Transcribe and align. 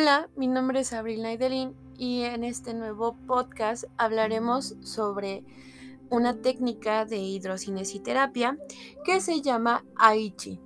Hola, 0.00 0.30
mi 0.36 0.46
nombre 0.46 0.78
es 0.78 0.92
Abril 0.92 1.22
Naidelin 1.22 1.74
y 1.96 2.22
en 2.22 2.44
este 2.44 2.72
nuevo 2.72 3.16
podcast 3.26 3.82
hablaremos 3.96 4.76
sobre 4.80 5.42
una 6.08 6.40
técnica 6.40 7.04
de 7.04 7.16
hidrocinesiterapia 7.16 8.56
que 9.04 9.20
se 9.20 9.40
llama 9.40 9.84
Aichi. 9.96 10.60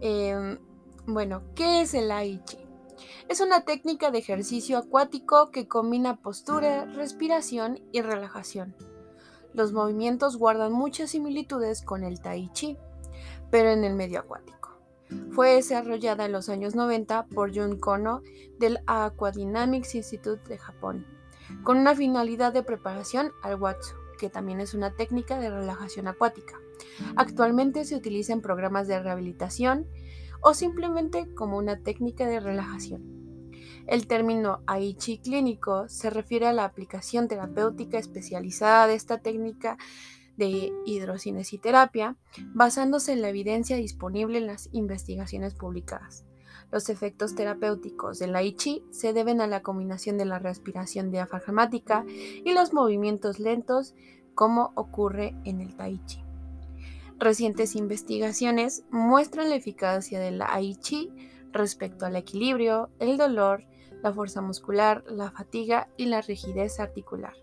Em, 0.00 0.60
bueno, 1.08 1.42
¿qué 1.56 1.80
es 1.80 1.92
el 1.94 2.12
Aichi? 2.12 2.58
Es 3.28 3.40
una 3.40 3.64
técnica 3.64 4.12
de 4.12 4.18
ejercicio 4.18 4.78
acuático 4.78 5.50
que 5.50 5.66
combina 5.66 6.22
postura, 6.22 6.84
respiración 6.84 7.80
y 7.90 8.00
relajación. 8.00 8.76
Los 9.54 9.72
movimientos 9.72 10.36
guardan 10.36 10.70
muchas 10.70 11.10
similitudes 11.10 11.82
con 11.82 12.04
el 12.04 12.20
Tai 12.20 12.48
Chi, 12.52 12.78
pero 13.50 13.70
en 13.70 13.82
el 13.82 13.94
medio 13.94 14.20
acuático. 14.20 14.75
Fue 15.30 15.54
desarrollada 15.54 16.24
en 16.24 16.32
los 16.32 16.48
años 16.48 16.74
90 16.74 17.26
por 17.26 17.54
Jun 17.54 17.78
Kono 17.78 18.22
del 18.58 18.78
Aquadynamics 18.86 19.94
Institute 19.94 20.48
de 20.48 20.58
Japón, 20.58 21.06
con 21.62 21.78
una 21.78 21.94
finalidad 21.94 22.52
de 22.52 22.62
preparación 22.62 23.32
al 23.42 23.60
Watsu, 23.60 23.94
que 24.18 24.30
también 24.30 24.60
es 24.60 24.74
una 24.74 24.94
técnica 24.94 25.38
de 25.38 25.50
relajación 25.50 26.08
acuática. 26.08 26.58
Actualmente 27.16 27.84
se 27.84 27.96
utiliza 27.96 28.32
en 28.32 28.40
programas 28.40 28.88
de 28.88 29.00
rehabilitación 29.00 29.86
o 30.40 30.54
simplemente 30.54 31.32
como 31.34 31.58
una 31.58 31.80
técnica 31.80 32.26
de 32.26 32.40
relajación. 32.40 33.16
El 33.86 34.06
término 34.06 34.62
Aichi 34.66 35.18
clínico 35.18 35.88
se 35.88 36.10
refiere 36.10 36.48
a 36.48 36.52
la 36.52 36.64
aplicación 36.64 37.28
terapéutica 37.28 37.98
especializada 37.98 38.86
de 38.88 38.94
esta 38.94 39.18
técnica 39.18 39.78
de 40.36 40.72
hidrocinesiterapia 40.84 42.16
basándose 42.54 43.12
en 43.12 43.22
la 43.22 43.28
evidencia 43.28 43.76
disponible 43.76 44.38
en 44.38 44.46
las 44.46 44.68
investigaciones 44.72 45.54
publicadas. 45.54 46.24
Los 46.72 46.88
efectos 46.88 47.34
terapéuticos 47.34 48.18
del 48.18 48.32
la 48.32 48.42
se 48.90 49.12
deben 49.12 49.40
a 49.40 49.46
la 49.46 49.62
combinación 49.62 50.18
de 50.18 50.24
la 50.24 50.38
respiración 50.38 51.10
diafragmática 51.10 52.04
y 52.08 52.52
los 52.52 52.72
movimientos 52.72 53.38
lentos 53.38 53.94
como 54.34 54.72
ocurre 54.74 55.34
en 55.44 55.60
el 55.60 55.76
Tai 55.76 56.00
Chi. 56.06 56.22
Recientes 57.18 57.76
investigaciones 57.76 58.84
muestran 58.90 59.48
la 59.48 59.56
eficacia 59.56 60.20
del 60.20 60.38
Tai 60.38 60.76
Chi 60.76 61.10
respecto 61.52 62.04
al 62.04 62.16
equilibrio, 62.16 62.90
el 62.98 63.16
dolor, 63.16 63.64
la 64.02 64.12
fuerza 64.12 64.42
muscular, 64.42 65.04
la 65.08 65.30
fatiga 65.30 65.88
y 65.96 66.06
la 66.06 66.20
rigidez 66.20 66.78
articular. 66.80 67.34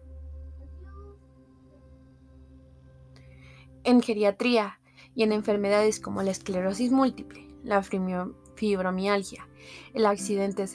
En 3.84 4.02
geriatría 4.02 4.80
y 5.16 5.24
en 5.24 5.32
enfermedades 5.32 6.00
como 6.00 6.24
la 6.24 6.32
esclerosis 6.32 6.92
múltiple, 6.92 7.48
la 7.64 7.84
fibromialgia, 7.84 9.48
el 9.94 10.06
accidente 10.06 10.68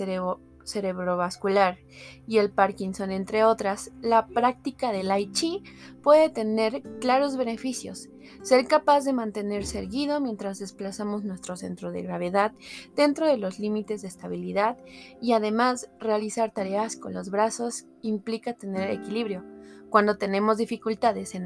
cerebrovascular 0.68 1.78
y 2.26 2.38
el 2.38 2.50
Parkinson, 2.50 3.10
entre 3.10 3.44
otras, 3.44 3.90
la 4.00 4.26
práctica 4.26 4.92
del 4.92 5.08
Tai 5.08 5.32
Chi 5.32 5.62
puede 6.02 6.30
tener 6.30 6.82
claros 7.00 7.36
beneficios. 7.36 8.08
Ser 8.42 8.66
capaz 8.66 9.04
de 9.04 9.12
mantenerse 9.12 9.78
erguido 9.78 10.20
mientras 10.20 10.58
desplazamos 10.58 11.24
nuestro 11.24 11.56
centro 11.56 11.90
de 11.90 12.02
gravedad 12.02 12.52
dentro 12.94 13.26
de 13.26 13.38
los 13.38 13.58
límites 13.58 14.02
de 14.02 14.08
estabilidad 14.08 14.76
y 15.20 15.32
además 15.32 15.90
realizar 15.98 16.52
tareas 16.52 16.96
con 16.96 17.14
los 17.14 17.30
brazos 17.30 17.86
implica 18.02 18.52
tener 18.52 18.90
equilibrio 18.90 19.44
cuando 19.90 20.18
tenemos 20.18 20.58
dificultades 20.58 21.34
en 21.34 21.44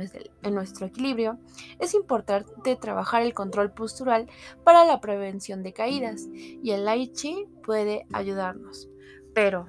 nuestro, 0.55 0.87
equilibrio, 0.87 1.39
es 1.79 1.95
importante 1.95 2.77
trabajar 2.77 3.23
el 3.23 3.35
control 3.35 3.73
postural 3.73 4.29
para 4.65 4.85
la 4.85 5.01
prevención 5.01 5.63
de 5.63 5.73
caídas 5.73 6.29
y 6.33 6.73
el 6.73 6.85
Tai 6.85 7.13
Chi 7.13 7.47
puede 7.63 8.07
ayudarnos. 8.13 8.92
Pero, 9.35 9.67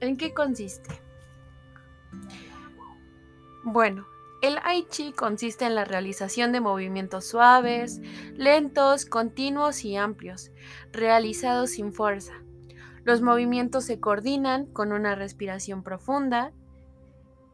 ¿en 0.00 0.16
qué 0.16 0.34
consiste? 0.34 1.00
Bueno, 3.64 4.06
el 4.42 4.56
Tai 4.56 4.86
Chi 4.88 5.12
consiste 5.12 5.64
en 5.64 5.74
la 5.74 5.84
realización 5.84 6.52
de 6.52 6.60
movimientos 6.60 7.26
suaves, 7.26 8.00
lentos, 8.34 9.06
continuos 9.06 9.84
y 9.84 9.96
amplios, 9.96 10.52
realizados 10.92 11.70
sin 11.70 11.92
fuerza. 11.92 12.34
Los 13.04 13.22
movimientos 13.22 13.84
se 13.84 13.98
coordinan 13.98 14.66
con 14.66 14.92
una 14.92 15.14
respiración 15.14 15.82
profunda 15.82 16.52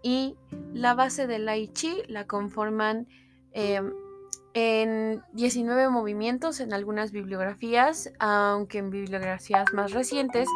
y 0.03 0.37
la 0.73 0.95
base 0.95 1.27
del 1.27 1.47
Tai 1.47 1.69
Chi 1.69 2.03
la 2.09 2.27
conforman 2.27 3.07
em, 3.53 3.93
en 4.55 5.23
19 5.33 5.89
movimientos 5.89 6.61
en 6.61 6.73
algunas 6.73 7.11
bibliografías, 7.11 8.13
aunque 8.19 8.79
en 8.79 8.91
bibliografías 8.91 9.73
más 9.73 9.93
recientes 9.93 10.49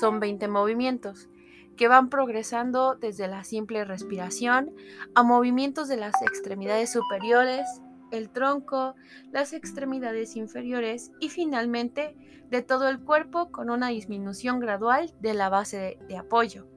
son 0.00 0.20
20 0.20 0.48
movimientos 0.48 1.28
que 1.76 1.88
van 1.88 2.08
progresando 2.10 2.94
desde 2.94 3.28
la 3.28 3.44
simple 3.44 3.84
respiración 3.84 4.74
a 5.14 5.22
movimientos 5.22 5.88
de 5.88 5.96
las 5.96 6.20
extremidades 6.22 6.92
superiores, 6.92 7.66
el 8.10 8.30
tronco, 8.30 8.94
las 9.30 9.52
extremidades 9.52 10.36
inferiores 10.36 11.12
y 11.18 11.30
finalmente 11.30 12.14
de 12.50 12.62
todo 12.62 12.88
el 12.88 13.00
cuerpo 13.00 13.50
con 13.50 13.70
una 13.70 13.88
disminución 13.88 14.60
gradual 14.60 15.14
de 15.20 15.34
la 15.34 15.48
base 15.48 15.98
de 16.06 16.16
apoyo. 16.16 16.68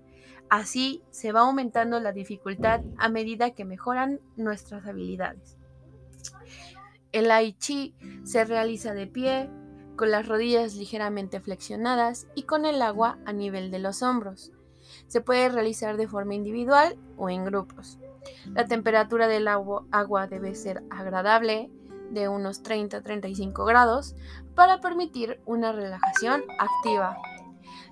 Así 0.49 1.01
se 1.09 1.31
va 1.31 1.41
aumentando 1.41 1.99
la 1.99 2.13
dificultad 2.13 2.81
a 2.97 3.09
medida 3.09 3.51
que 3.51 3.65
mejoran 3.65 4.21
nuestras 4.37 4.85
habilidades. 4.85 5.57
El 7.11 7.27
Tai 7.27 7.53
Chi 7.53 7.95
se 8.23 8.43
realiza 8.45 8.93
de 8.93 9.07
pie, 9.07 9.49
con 9.95 10.11
las 10.11 10.27
rodillas 10.27 10.75
ligeramente 10.75 11.39
flexionadas 11.39 12.27
y 12.35 12.43
con 12.43 12.65
el 12.65 12.81
agua 12.81 13.17
a 13.25 13.31
nivel 13.31 13.71
de 13.71 13.79
los 13.79 14.03
hombros. 14.03 14.51
Se 15.07 15.21
puede 15.21 15.49
realizar 15.49 15.97
de 15.97 16.07
forma 16.07 16.35
individual 16.35 16.97
o 17.17 17.29
en 17.29 17.45
grupos. 17.45 17.99
La 18.53 18.65
temperatura 18.65 19.27
del 19.27 19.47
agua, 19.47 19.85
agua 19.91 20.27
debe 20.27 20.55
ser 20.55 20.83
agradable, 20.89 21.69
de 22.11 22.27
unos 22.27 22.63
30-35 22.63 23.65
grados, 23.65 24.15
para 24.53 24.79
permitir 24.79 25.39
una 25.45 25.71
relajación 25.71 26.43
activa. 26.59 27.17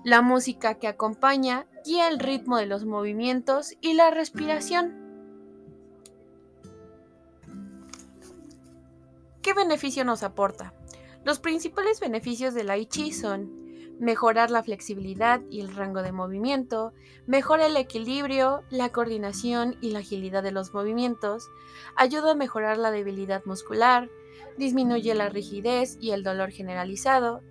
La 0.04 0.22
música 0.22 0.74
que 0.74 0.88
acompaña 0.88 1.66
guía 1.84 2.08
el 2.08 2.18
ritmo 2.18 2.58
de 2.58 2.66
los 2.66 2.84
movimientos 2.84 3.74
y 3.80 3.94
la 3.94 4.10
respiración. 4.10 5.03
¿Qué 9.44 9.52
beneficio 9.52 10.06
nos 10.06 10.22
aporta? 10.22 10.72
Los 11.22 11.38
principales 11.38 12.00
beneficios 12.00 12.54
del 12.54 12.68
Tai 12.68 12.86
Chi 12.86 13.12
son 13.12 13.92
mejorar 14.00 14.50
la 14.50 14.62
flexibilidad 14.62 15.42
y 15.50 15.60
el 15.60 15.76
rango 15.76 16.00
de 16.00 16.12
movimiento, 16.12 16.94
mejora 17.26 17.66
el 17.66 17.76
equilibrio, 17.76 18.62
la 18.70 18.88
coordinación 18.88 19.76
y 19.82 19.90
la 19.90 19.98
agilidad 19.98 20.42
de 20.42 20.50
los 20.50 20.72
movimientos, 20.72 21.50
ayuda 21.94 22.30
a 22.30 22.34
mejorar 22.34 22.78
la 22.78 22.90
debilidad 22.90 23.44
muscular, 23.44 24.08
disminuye 24.56 25.14
la 25.14 25.28
rigidez 25.28 25.98
y 26.00 26.12
el 26.12 26.22
dolor 26.22 26.50
generalizado, 26.50 27.42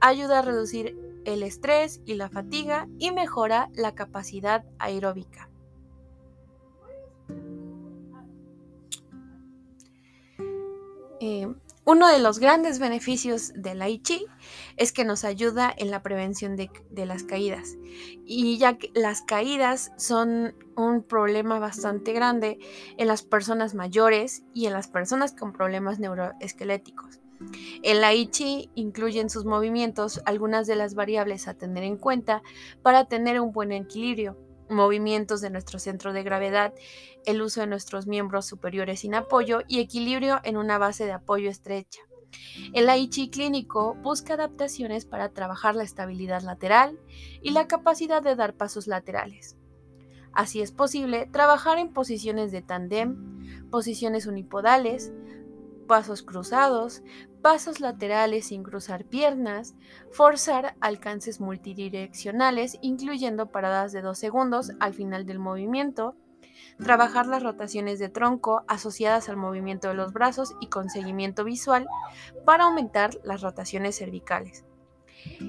ayuda 0.00 0.40
a 0.40 0.42
reducir 0.42 0.98
el 1.24 1.44
estrés 1.44 2.00
y 2.04 2.14
la 2.14 2.28
fatiga 2.28 2.88
y 2.98 3.12
mejora 3.12 3.70
la 3.72 3.94
capacidad 3.94 4.64
aeróbica. 4.80 5.48
Eh, 11.20 11.46
uno 11.84 12.08
de 12.08 12.18
los 12.18 12.40
grandes 12.40 12.80
beneficios 12.80 13.52
del 13.54 13.78
Tai 13.78 14.02
Chi 14.02 14.26
es 14.76 14.92
que 14.92 15.04
nos 15.04 15.24
ayuda 15.24 15.72
en 15.76 15.92
la 15.92 16.02
prevención 16.02 16.56
de, 16.56 16.68
de, 16.90 17.06
las 17.06 17.22
caídas. 17.22 17.76
Y 18.24 18.58
ya 18.58 18.76
que 18.76 18.90
las 18.92 19.22
caídas 19.22 19.92
son 19.96 20.56
un 20.76 21.04
problema 21.04 21.60
bastante 21.60 22.12
grande 22.12 22.58
en 22.98 23.06
las 23.06 23.22
personas 23.22 23.74
mayores 23.74 24.42
y 24.52 24.66
en 24.66 24.72
las 24.72 24.88
personas 24.88 25.32
con 25.32 25.52
problemas 25.52 26.00
neuroesqueléticos. 26.00 27.20
El 27.82 28.02
Aichi 28.02 28.70
incluye 28.74 29.20
en 29.20 29.30
sus 29.30 29.44
movimientos 29.44 30.22
algunas 30.24 30.66
de 30.66 30.76
las 30.76 30.94
variables 30.94 31.48
a 31.48 31.54
tener 31.54 31.84
en 31.84 31.98
cuenta 31.98 32.42
para 32.82 33.06
tener 33.06 33.40
un 33.40 33.52
buen 33.52 33.72
equilibrio, 33.72 34.36
movimientos 34.68 35.40
de 35.40 35.50
nuestro 35.50 35.78
centro 35.78 36.12
de 36.12 36.22
gravedad, 36.22 36.74
el 37.24 37.42
uso 37.42 37.60
de 37.60 37.66
nuestros 37.66 38.06
miembros 38.06 38.46
superiores 38.46 39.00
sin 39.00 39.14
apoyo 39.14 39.60
y 39.68 39.80
equilibrio 39.80 40.40
en 40.44 40.56
una 40.56 40.78
base 40.78 41.04
de 41.04 41.12
apoyo 41.12 41.50
estrecha. 41.50 42.00
El 42.72 42.88
Aichi 42.88 43.30
clínico 43.30 43.94
busca 44.02 44.34
adaptaciones 44.34 45.04
para 45.04 45.30
trabajar 45.30 45.74
la 45.74 45.84
estabilidad 45.84 46.42
lateral 46.42 46.98
y 47.42 47.50
la 47.50 47.66
capacidad 47.66 48.22
de 48.22 48.36
dar 48.36 48.54
pasos 48.54 48.86
laterales. 48.86 49.56
Así 50.32 50.60
es 50.60 50.72
posible 50.72 51.26
trabajar 51.32 51.78
en 51.78 51.92
posiciones 51.92 52.52
de 52.52 52.60
tandem, 52.60 53.70
posiciones 53.70 54.26
unipodales, 54.26 55.12
pasos 55.86 56.22
cruzados, 56.22 57.02
pasos 57.42 57.80
laterales 57.80 58.46
sin 58.46 58.62
cruzar 58.62 59.04
piernas, 59.04 59.74
forzar 60.10 60.76
alcances 60.80 61.40
multidireccionales, 61.40 62.78
incluyendo 62.82 63.50
paradas 63.50 63.92
de 63.92 64.02
2 64.02 64.18
segundos 64.18 64.72
al 64.80 64.94
final 64.94 65.26
del 65.26 65.38
movimiento, 65.38 66.16
trabajar 66.78 67.26
las 67.26 67.42
rotaciones 67.42 67.98
de 67.98 68.08
tronco 68.08 68.64
asociadas 68.68 69.28
al 69.28 69.36
movimiento 69.36 69.88
de 69.88 69.94
los 69.94 70.12
brazos 70.12 70.54
y 70.60 70.68
con 70.68 70.90
seguimiento 70.90 71.44
visual 71.44 71.86
para 72.44 72.64
aumentar 72.64 73.10
las 73.24 73.42
rotaciones 73.42 73.96
cervicales. 73.96 74.64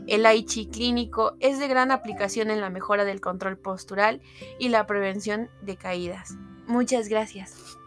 El 0.08 0.26
Aichi 0.26 0.68
clínico 0.68 1.36
es 1.40 1.60
de 1.60 1.68
gran 1.68 1.92
aplicación 1.92 2.50
en 2.50 2.62
la 2.62 2.70
mejora 2.70 3.06
del 3.06 3.22
control 3.22 3.58
postural 3.58 4.22
y 4.60 4.70
la 4.70 4.88
prevención 4.88 5.50
de 5.62 5.78
caídas. 5.78 6.36
Muchas 6.68 7.10
gracias. 7.10 7.78